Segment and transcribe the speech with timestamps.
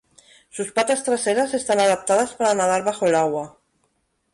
[0.49, 3.59] Sus patas traseras están adaptadas para nadar bajo el agua.